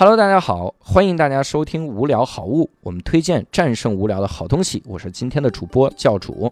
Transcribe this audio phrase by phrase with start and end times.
[0.00, 4.82] Hello，大家好，欢迎大家收听无聊好物，我们推荐战胜无聊的好东西。
[4.86, 6.50] 我是今天的主播教主。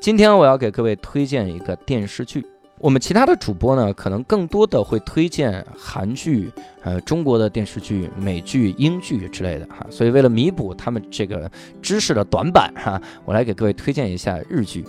[0.00, 2.42] 今天我要给各位推荐一个电视剧。
[2.78, 6.50] 我们其他的主播呢，可能更多的会推荐韩剧、
[6.82, 9.86] 呃中国的电视剧、美剧、英剧之类的哈。
[9.90, 11.50] 所以为了弥补他们这个
[11.82, 14.82] 知识的短板哈，我来给各位推荐一下日剧。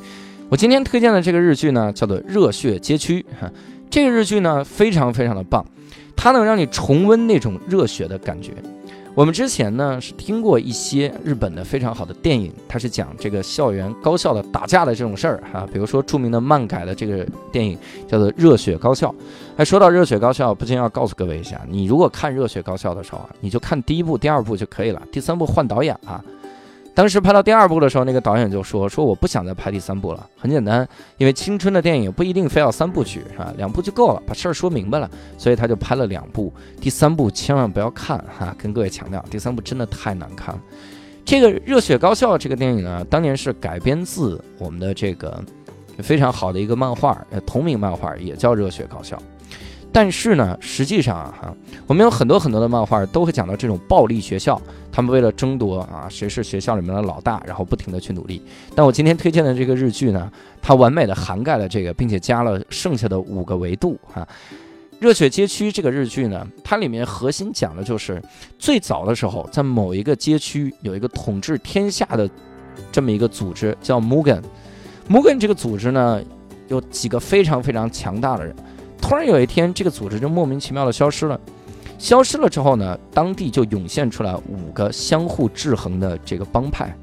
[0.48, 3.51] 我今天推荐的这个日剧呢，叫做《热血街区》哈。
[3.89, 5.65] 这个日剧呢，非常非常的棒。
[6.24, 8.54] 它能让你重温那种热血的感觉。
[9.16, 15.68] 我们之前呢是听过一些日本的非常好的电影，它是讲这个校园高校的打架的这种事儿哈。
[15.74, 17.76] 比如说著名的漫改的这个电影
[18.07, 19.10] 叫做《热血高校》。
[19.57, 26.24] 哎，说到《热血高校》，不禁要告诉各位一下，你如果看《热血高校》的时候啊，你就看第一部、第二部就可以了，第三部换导演啊。
[26.93, 30.29] 当时拍到第二部的时候，那个导演就说：“说我不想再拍第三部了。
[30.37, 33.53] 很简单，因为青春的电影不一定非要三部曲，是吧？
[33.58, 35.09] 两部就够了，把事儿说明白了。
[35.38, 38.53] 所以他就拍了两部，第三部千万不要看哈！
[38.58, 40.61] 跟各位强调，第三部真的太难看了。
[41.23, 45.42] 这个《热血高校》这个电影呢，当年是改编自我们的这个
[46.00, 49.16] 非常好的一个漫画，同名漫画也叫《热血高校》。”
[49.94, 58.42] 但是呢，实际上啊，哈，我们有很多很多的漫画都会讲到这种暴力学校，他们为了争夺啊谁是学校里面的老大，然后不停的去努力。
[58.73, 64.25] 但我今天推荐的这个日剧呢，它完美的涵盖了这个，并且加了剩下的五个维度哈。
[65.00, 68.22] 热血街区这个日剧呢，它里面核心讲的就是
[68.58, 72.30] 最早的时候，在某一个街区有一个统治天下的
[72.94, 74.42] 这么一个组织叫 Mugen。
[75.09, 76.22] Mugen 这个组织呢，
[76.70, 78.55] 有几个非常非常强大的人。
[79.02, 81.40] 突然有一天，这个组织就莫名其妙的消失了。
[81.98, 86.96] 消失了之后呢，当地就涌现出来五个相互制衡的这个帮派。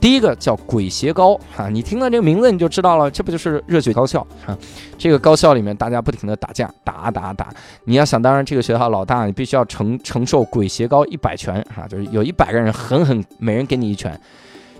[0.00, 4.56] 第一个叫鬼邪高啊，你听了这个名字你就知道了，这不就是热血高校啊？
[4.96, 7.48] 这个高校里面大家不停的打架，打打打。
[7.84, 14.18] 你要想当然，这个学校老大，你必须要承承受鬼邪高一百拳啊，就是有一百个人狠狠每人给你一拳。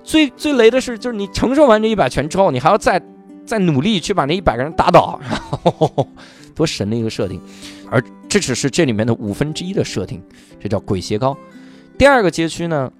[0.03, 3.01] 最最雷的是，就是你承受完这一百拳之后，你还要再
[3.51, 5.19] 再努力去把那一百个人打倒。
[6.55, 7.41] 多神的一个设定，
[7.91, 10.23] 而这只是这里面的五分之一的设定，
[10.61, 11.37] 这叫鬼鞋高。
[11.97, 12.91] 第二个街区呢，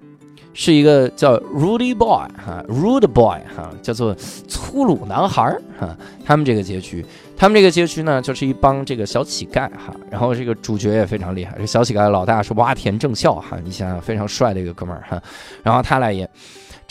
[0.53, 4.15] 是一个叫 Rudy Boy 哈，Rude Boy 哈，叫做
[4.47, 5.95] 粗鲁男孩儿哈。
[6.25, 7.05] 他们这个街区，
[7.37, 9.93] 他们这个街区呢，就是一帮这个小乞丐哈。
[10.09, 15.21] 然后这个主角也非常厉害，这小乞丐老大是洼田正孝哈，你想想非常帅的一个哥们儿哈。
[15.61, 16.27] 然后他来演。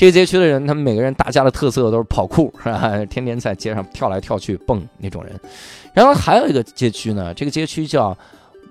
[0.00, 2.90] 这个街区的人，他们每个人打架的特色都是跑酷，是吧？
[3.10, 5.38] 天天在街上跳来跳去蹦那种人。
[5.92, 8.16] 然后还有一个街区呢，这个街区叫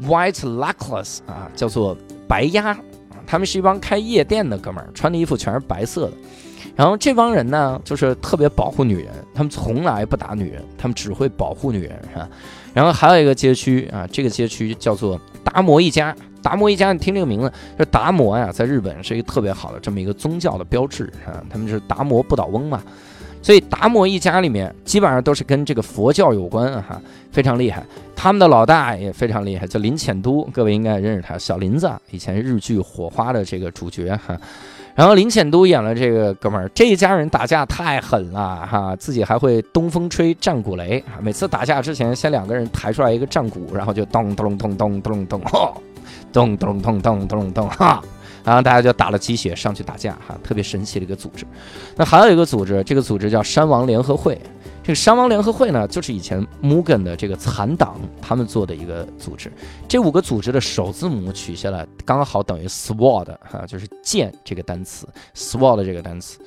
[0.02, 1.96] White Lackless 啊，叫做
[2.28, 2.76] 白鸭。
[3.28, 6.14] 他们是一帮开夜店的哥们儿，穿的衣服全是白色的。
[6.76, 12.28] 然后这帮人呢，就是特别保护女人，他们从来不打女人，他们只会保护女人，是吧？
[12.74, 16.16] 然后还有一个街区啊，这个街区叫做达摩一家。
[16.42, 22.82] 达摩一家，你听这个名字，这达摩呀，在日本是一个特别好的这么一个宗教的标志啊，他们是达摩不倒翁嘛，
[23.42, 27.02] 所以达摩一家里面基本上都是跟这个佛教有关哈，
[27.32, 27.84] 非常厉害。
[28.16, 34.38] 他们的老大也非常厉害，叫林浅都，各位应该认识他，小林子，以前日剧《火花》的这个主角哈。
[35.00, 45.42] 然后林浅都演了这个哥们儿，这一家人打架太狠了哈，自己还会东风吹战鼓擂，每次打架之前先两个人抬出来一个战鼓，然后就咚咚咚咚咚咚咚。
[46.34, 48.04] 咚咚咚咚咚咚哈，
[48.44, 51.46] 然后大家就打了鸡血上去打架哈，特别神奇的一个组织。
[51.96, 54.38] 那还有一个组织，这个组织叫山王联合会。
[54.90, 59.52] 这个山王联合会呢，就是以前 Mugen 的这个残党他们做的一个组织。
[59.88, 66.40] 这五个组织的首字母取下来，刚好等于 Sword 哈，就是剑这个单词，Sword 这个单词。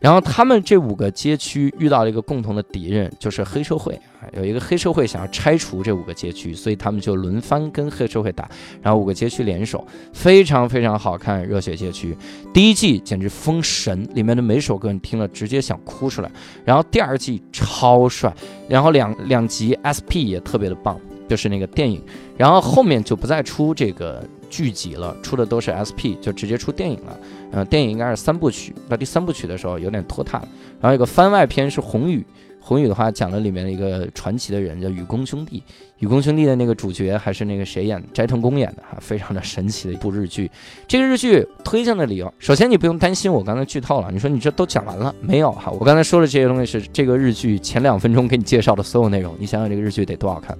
[0.00, 4.30] 然后他们这五个街区遇到了一个共同的敌人，就是黑社会啊。
[4.36, 8.48] 有一个黑社会想要拆除这五个街区，所以他们就轮番跟黑社会打。
[8.80, 11.44] 然后五个街区联手，非常非常好看。
[11.44, 12.16] 热血街区
[12.54, 16.30] 第一季简直封神，里面的每首歌你听了直接想哭出来。
[16.64, 18.32] 然后第二季超帅，
[18.68, 22.00] 然后两两集 SP 也特别的棒，就是那个电影。
[22.36, 24.24] 然后后面就不再出这个。
[24.50, 27.14] 剧集了，出的都是 SP，就直接出电影了。
[27.52, 30.48] 嗯，电影应该是三部曲，到第三部曲的时候有点拖沓了。
[30.80, 32.18] 然后有个番外篇是《红雨》，
[32.60, 35.62] 《红雨》的话讲了里面的一个传奇的人，叫雨宫兄弟。
[35.98, 38.06] 雨宫兄弟的那个主角还是那个谁演的？
[38.12, 40.48] 斋藤工演的哈，非常的神奇的一部日剧。
[40.86, 45.72] 这个日剧推荐的理由，首先你不用担心我刚才剧透了，你说你这都讲完了没有哈？
[45.72, 49.34] 我刚才说的这些东西是这个日剧前两分钟给你介绍的所有内容。
[49.40, 50.56] 你想想这个日剧得多好看？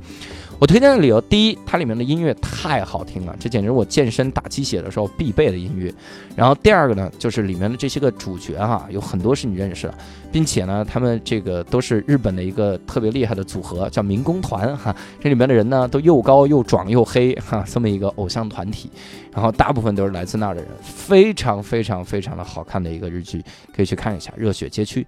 [0.60, 5.94] 我推荐的理由，第一，它里面的音乐太好听了，这简直我健身打鸡血的时候必备的音乐。
[6.34, 9.94] 然后第二个呢，就是里面的这些个主角哈，有很多是你认识的，
[10.32, 14.94] 并且呢，他们这个都是日本的一个特别厉害的组合，叫民工团哈。
[15.20, 18.90] 这里面的人呢，都又高又壮又黑哈，这么一个偶像团体。
[19.32, 23.40] 然后大部分都是来自那儿的人，非常非常非常的好看的一个日剧，
[23.72, 25.02] 可以去看一下《热血街区》。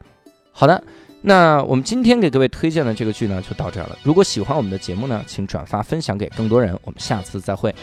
[0.60, 0.84] 好的。
[1.22, 3.96] 那我们今天给各位推荐的这个剧呢，就到这儿了。
[4.02, 6.78] 如果喜欢我们的节目呢，请转发分享给更多人。
[6.84, 7.74] 我们下次再会。